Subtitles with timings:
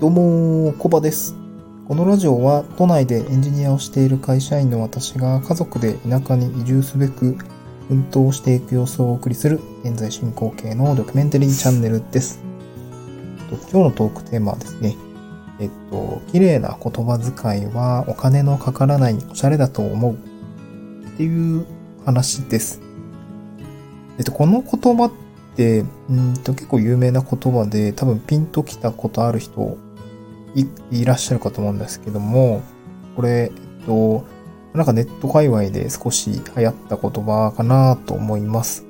[0.00, 1.34] どうも、コバです。
[1.86, 7.36] このラジオは都内でエンジニアをしている会社員の私が家族で田舎に移住すべく
[7.86, 12.40] 奮闘していく様子をお送りする現在進行形のドキュメンタリーチャンネルです。
[13.50, 14.96] 今日のトークテーマはですね、
[15.60, 21.66] えっと、綺麗な言葉遣いはお金のかからないおしゃれだと思うっていう
[22.06, 22.80] 話です。
[24.16, 25.12] えっと、この言葉っ
[25.56, 29.76] て、うんと結構有名な言葉で多分ピンときたことある人
[30.54, 32.62] いいらっしゃるかと思うんですけども、
[33.16, 34.24] これ、えっと、
[34.74, 38.84] なんかネット界隈で少し流行った言葉かなと思います。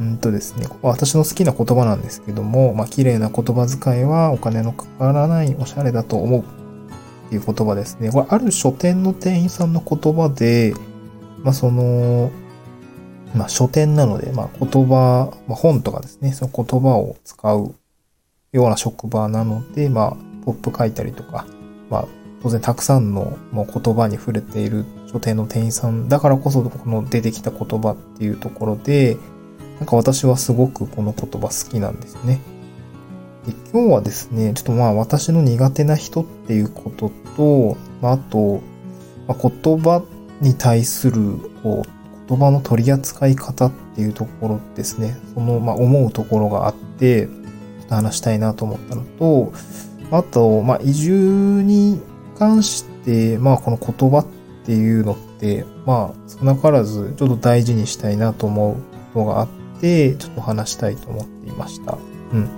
[0.00, 6.44] うんとですね、私の好きな言葉なんですけども、まあ、綺麗な言葉遣いはお金のかからないおしゃれだと思うっ
[7.28, 8.10] ていう言葉ですね。
[8.10, 10.74] これ、ある書店の店員さんの言葉で、
[11.42, 12.30] まあ、その、
[13.34, 17.74] まあ、書店なので、まあ、言葉、まあ、本とかですね、その言葉を使う
[18.52, 21.46] ような職場なので、まあ、ポップ書いたりとか、
[21.90, 22.08] まあ、
[22.42, 29.16] 当然たくさんのもう言葉に触れている書店の店員さんだからこそ、この出てきた言葉っていうところで、
[29.78, 32.40] なんか私はすごくこの言葉好きなんですね。
[33.46, 38.60] で今日はですね、ちょっとまあ私の苦手な人っていうことと、まあ、と、
[39.26, 40.04] まあ、言葉
[40.40, 49.52] に対するこう言葉の取り扱い方っていうところですね、そのまあ思うところがあって、ちょっと話したいなと思ったのと、
[50.12, 52.00] あと、まあ移住に
[52.38, 54.26] 関して、まあこの言葉っ
[54.64, 58.76] ていうのって、まあ少なからずちょっと大事にしたいなと思
[59.14, 59.48] うのがあっ
[59.80, 61.96] て、ちょっと話したいと思っていました。
[62.32, 62.48] うん。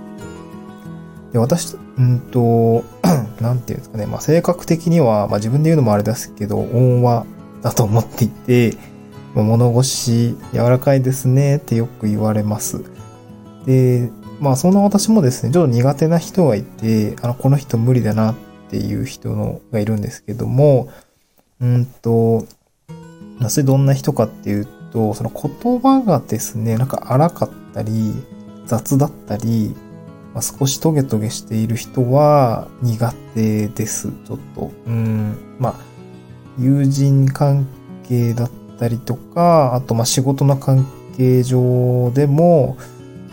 [1.31, 2.83] で、私、うんと、
[3.39, 7.25] なんていうんですかね、まあ性格的には、まあ自分で言うのもあれですけど、温和
[7.61, 8.77] だと思っていて、
[9.33, 12.83] 物腰柔らかいですねってよく言われます。
[13.65, 18.35] で、まあそんな私もですね、ちょっと苦手な人がいて、あの、この人無理だなっ
[18.69, 20.89] ていう人のがいるんですけども、
[21.59, 22.45] うんと、
[23.49, 28.13] それどんな人かっていうと、その言葉がですね、なんか荒かったり、
[28.65, 29.75] 雑だったり、
[30.33, 34.71] まあ、少しトゲトゲしている人は苦手です、ちょっと。
[34.85, 35.75] うん、まあ、
[36.57, 37.67] 友人関
[38.07, 40.85] 係だったりとか、あとまあ仕事の関
[41.17, 42.77] 係上でも、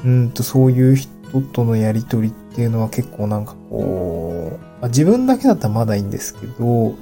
[0.05, 1.11] うんとそういう人
[1.53, 6.95] とのやりとりっていうのは結構なんかこう、まあ、自分だけだったらまだいいんですけど、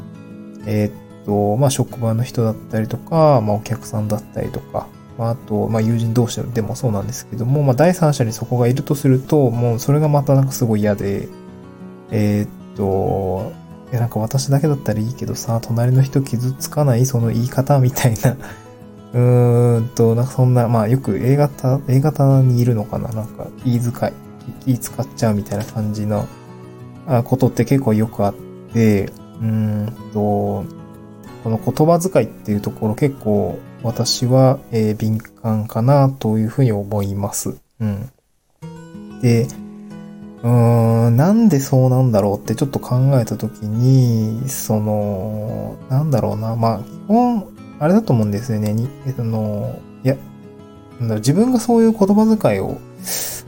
[0.66, 0.92] えーっ
[1.26, 4.86] と、まあ職場の人だったりとか、まあお客さんだったりとか、
[5.18, 11.28] まああと、まあ友人同士でもそうなんですけども、まあ第三者にそこがいるとすると、もうそれがまたなんかすごい嫌で、
[12.10, 13.52] えーっと、
[13.90, 18.36] いやなんか私だけだったらいいけどさ、隣の人傷つかないその言い方みたいな、
[19.12, 23.08] うーんと、なんかそんな、まあよく A 型、A 型にいるのかな？
[23.08, 24.12] なんか気遣い、
[24.64, 26.26] 気使っちゃうみたいな感じの
[27.24, 28.34] ことって結構よくあっ
[28.72, 30.64] て、うーんと、
[31.42, 37.56] この言葉遣いっていうところ結構私は、えー敏感かなというふうに思います。
[37.80, 38.10] うん。
[39.22, 39.48] で、
[40.42, 47.48] うーん、なんでそうなんだろうってちょっと考えたときに、その、なんだろうな、まあ、基本、
[47.80, 48.72] あれだと思うんですよね。
[48.74, 50.16] に、あの、いや、
[51.00, 52.78] 自分がそういう言葉遣いを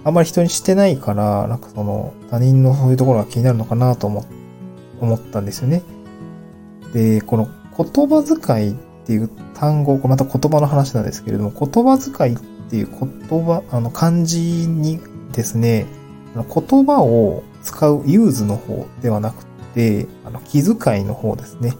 [0.04, 4.24] あまり人にしてないから、なんかその、他人のそういうところが気になるのかなと思
[5.00, 5.82] 思ったんですよね。
[6.94, 12.38] で、この言葉遣いっていう単語、また言葉の話なんですけれども、言葉遣いっ
[12.70, 15.00] ていう言葉、あの漢字に
[15.32, 15.86] ですね、
[16.34, 19.44] 言葉を使うユーズの方ではなく
[19.74, 21.74] て、あの気遣いの方ですね。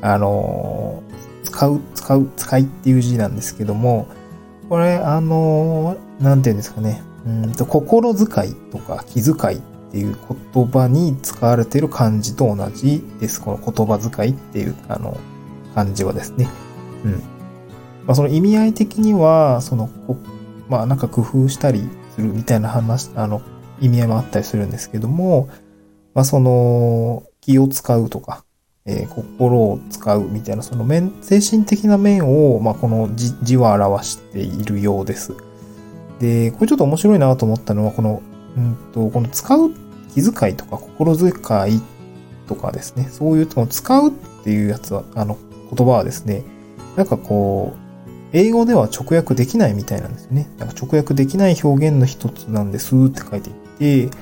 [0.00, 1.02] あの、
[1.60, 4.08] 使う、使う、使いっていう字なんですけども、
[4.70, 7.02] これ、あの、なんていうんですかね。
[7.26, 9.60] うんと、心遣いとか気遣いっ
[9.92, 10.16] ていう
[10.54, 13.42] 言葉に使われている漢字と同じです。
[13.42, 15.18] この言葉遣いっていう、あの、
[15.74, 16.48] 漢字はですね。
[17.04, 17.12] うん。
[18.06, 19.90] まあ、その意味合い的には、その、
[20.70, 23.42] まあ、なんか工夫したりするみたいな話、あの、
[23.82, 25.50] 意味合いもあったりするんですけども、
[26.14, 28.44] まあ、その、気を使うとか、
[28.86, 35.34] えー心を使うみたいな、その面、精神的な面を、まあ、この字字は表しているようです。
[36.18, 38.22] で、これちょっと面白いなと思ったのは、この、
[38.56, 39.72] うんと、この使う
[40.14, 41.82] 気遣いとか心遣い
[42.46, 44.12] とかですね、そういうの使うっ
[44.44, 45.38] ていうやつは、あの、
[45.74, 46.44] 言葉はですね、
[46.96, 47.80] なんかこう、
[48.32, 50.48] 英語では直訳できないみたいなんですよね。
[50.58, 53.52] なんか直訳できない表現の一つなんですって書いてい
[54.08, 54.16] て、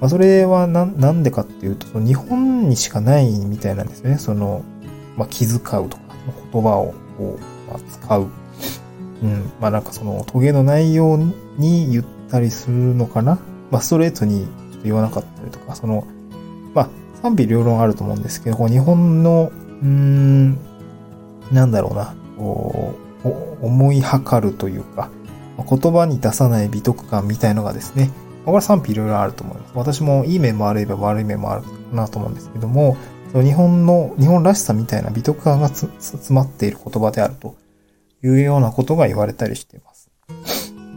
[0.00, 4.16] まあ、それはなんでかっていうと、その日本にしかないみたいなんですね。
[4.16, 4.62] その、
[5.16, 6.02] まあ、気遣うとか、
[6.52, 8.28] 言葉をこう、まあ、使う。
[9.22, 9.52] うん。
[9.60, 11.18] まあなんかその、トゲのないよう
[11.58, 13.38] に言ったりするのかな
[13.70, 14.46] まあストレートに
[14.82, 16.06] 言わなかったりとか、その、
[16.74, 16.88] まあ、
[17.22, 19.52] 賛否両論あると思うんですけど、こう日本の、
[19.82, 20.58] うーん、
[21.52, 22.94] なんだろうな、こ
[23.24, 23.28] う、
[23.66, 25.10] 思いはかるというか、
[25.58, 28.10] 言葉に出さない美徳感みたいのがですね、
[28.44, 29.72] これは賛否いろいろあると思います。
[29.74, 32.96] 私もいい面もあれば悪い面もあるかなと思うんですけども、
[33.32, 37.54] 日本の、日本らしさみたいな美徳感が詰まっている言葉であると
[38.24, 40.10] いうようなことが言われたりしています。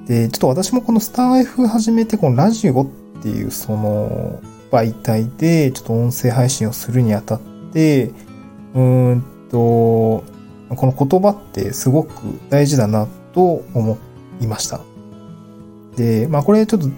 [0.08, 2.88] で、ちょっと私もこのスター F 始めて、このラジオっ
[3.22, 4.40] ていうその
[4.72, 7.42] 媒体でちょっと音声配信をするにあたっ
[7.72, 8.12] て、
[8.74, 10.24] うーんと、こ
[10.88, 12.12] の言葉ってすごく
[12.50, 13.98] 大事だなと思
[14.42, 14.82] いました。
[15.96, 16.90] で、まあこれちょっと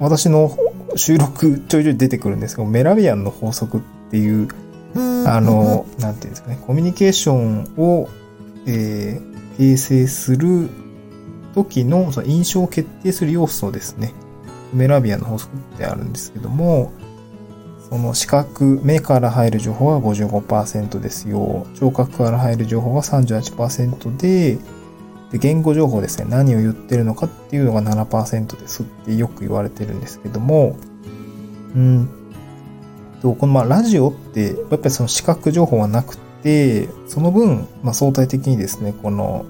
[0.00, 0.56] 私の
[0.96, 3.80] 収録ちょいちょい出てくるんですけど、メラビアンの法則っ
[4.10, 4.48] ていう、
[5.26, 8.08] あの、なんていうんですかね、コミュニケーションを、
[8.66, 10.68] えー、形成する
[11.54, 14.12] 時のその印象を決定する要素ですね。
[14.72, 16.92] メラビアンの法則ってあるんですけども、
[17.88, 21.66] その視覚、目から入る情報は55%ですよ。
[21.74, 24.58] 聴覚から入る情報は38%で、
[25.30, 26.26] で、言語情報ですね。
[26.28, 30.76] 何を言ってるのかっていうのが7%ですってよく言われてるんですけども、
[31.74, 32.08] うん
[33.20, 39.44] と、このまあラジオって、やっぱりその視覚情報はなくて、その分、まあ相対的にですね、この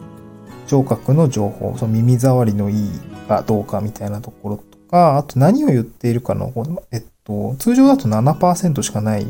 [0.67, 2.91] 聴覚の情報、その耳障りのいい
[3.29, 6.53] かどうかみたいなところとか、あと何を言っているかの、
[6.91, 9.27] えっと、通常だと7%しかない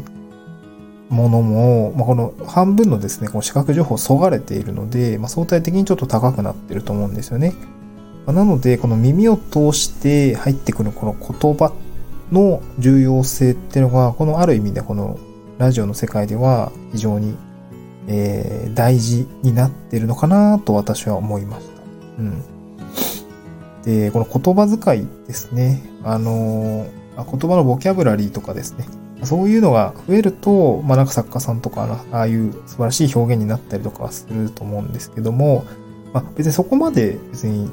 [1.09, 7.55] ものも、まあ、この半分のですね、この視覚情報をそがれているので、まあ、相対的にちょっと高くなってると思うんですよね。
[8.27, 11.73] まあ、なので、この耳を通して入ってくるこの言葉
[12.31, 15.19] の重要性っていうのが、このある意味でこの
[15.59, 17.37] ラジオの世界では非常に、
[18.07, 21.83] えー、大事になってるのかなと私は思いました。
[22.19, 22.43] うん。
[23.83, 25.83] で、この言葉遣いですね。
[26.05, 28.87] あのー、言葉のボキャブラリーとかですね。
[29.25, 35.65] そういうのが増えると、まあなんか作家さんとか、ああいう素晴らしい表現になったりとかすると思うんですけども、
[36.13, 37.71] まあ別にそこまで別に、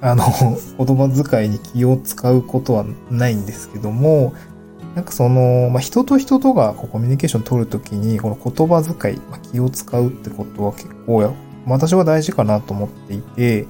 [0.00, 0.24] あの、
[0.78, 4.34] 言葉遣いに気を使うことはないんですけども、
[4.94, 11.32] なんかその、まあ人と人とがこうコミュニケーション取るときに、この言葉遣い、まあ、気を使うってことは結構、
[11.66, 13.66] 私は大事かなと思っていて、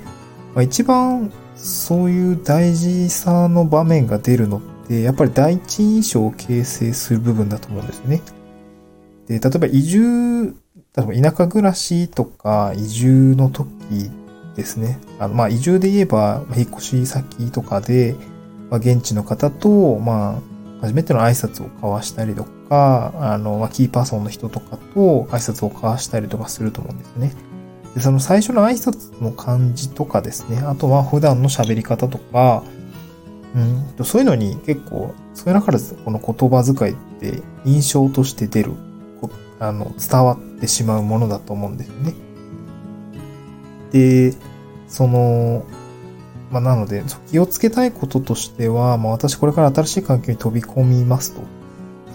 [0.54, 8.22] まあ、一番そういう大事さの場面が出るのってで、やっぱり第一印象を形成する部分だと思うんですよね。
[9.26, 10.52] で、例えば移住、例
[10.98, 13.68] えば田舎暮らしとか移住の時
[14.54, 14.98] ですね。
[15.18, 18.14] あの、まあ、移住で言えば、引っ越し先とかで、
[18.70, 27.32] まあ、現地の方と、まあ、初めての挨拶を交わしたりとか、あの、まあ、キーパーソンの人とかと挨拶を交わしたりとかすると思うんですね。
[27.94, 32.62] で、その最初の挨拶の感じとかですね、あとは普段の喋り方とか、
[33.56, 38.72] うん、そういうのに結構少なからずこの言葉遣いって印象として出る、
[39.58, 42.14] あの、伝わってしまうものだと思うんですね。
[43.92, 44.34] で、
[44.88, 45.64] その、
[46.50, 51.40] まあ、なので、気をつけたいこととしては、まあ、私これから新しい環境に飛び込みますと。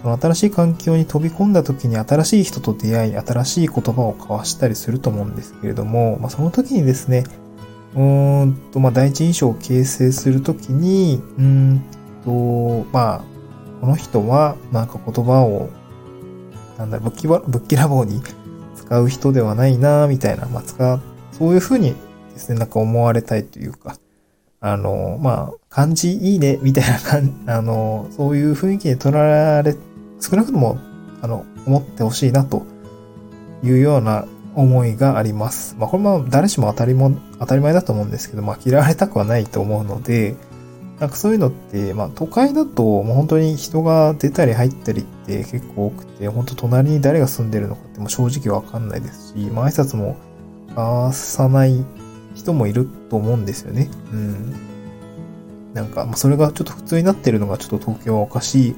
[0.01, 7.23] その新しい環境に飛び込んだ時に新しい人と出会い、新しい言葉を交わしたりすると思うんですけれども、まあ、その時にですね、
[7.95, 11.81] うーんと、まあ、第一印象を形成するときに、うん
[12.23, 13.21] と、まあ、
[13.81, 15.69] この人は、なんか言葉を、
[16.77, 18.21] なんだ、ぶっきば、ぶっきらぼうに
[18.75, 20.99] 使う人ではないな、みたいな、まあ、使う、
[21.31, 21.95] そういうふうに
[22.33, 23.95] ですね、なんか思われたいというか、
[24.59, 29.75] あの、まあ、感じいいね、みたいな感じ、 あの、そういう雰囲気に取られ、
[30.19, 30.77] 少なくとも、
[31.21, 32.63] あの、思ってほしいな、と
[33.63, 35.75] いうような思いがあります。
[35.77, 40.35] まあ、これも誰しも当たりも、当たり前だと思うんですけど、まあ、嫌われたくはないと思うので、
[40.99, 50.17] なんかそういうのって、まあ、都会だと、もう本当に人が出たり入ったりって結構多くて、本当隣に誰が住んでるのかっても正直わかんないですし、まあ、挨拶も
[50.69, 51.83] 交わさない
[52.35, 53.89] 人もいると思うんですよね。
[54.13, 54.55] うん。
[55.73, 58.75] なんか、まあ、それがちょっと普通になってるのがちょっと東京はおかしい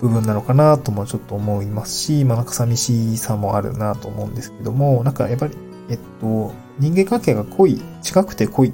[0.00, 5.56] 部分なのかなともちょっと思いますし、まあなんか寂しさもあるなと思うんですけども、なんかやっぱり、
[5.88, 8.72] えっと、人間関係が濃い、近くて濃い、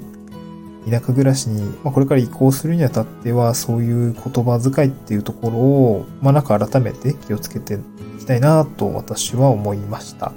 [0.89, 10.27] 田舎暮らしに、まあ、これから移行するにあたっては、そういう言葉遣いっていうところを、まあなんか改めて気をつけていきたいなと私は思いました。
[10.27, 10.31] は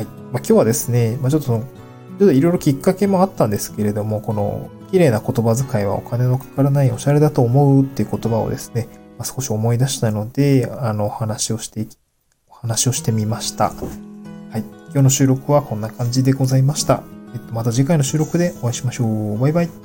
[0.00, 0.04] い。
[0.04, 11.86] まあ今日はですね、まあちょっとその、ちょっといろいろきっかけもあったんですけれども、この、綺麗な言葉遣いはお金のかからないおしゃれだと思うっていう言葉をですね、ま少し思い出したので、あの、お話をして
[12.48, 13.70] お話をしてみました。
[13.70, 14.64] はい。
[14.86, 17.02] 今日の収録はこんな感じでございました。
[17.34, 19.38] えっと、また次回の収録でお会いしましょう。
[19.38, 19.83] バイバイ。